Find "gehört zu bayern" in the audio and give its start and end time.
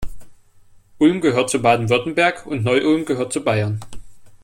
3.05-3.79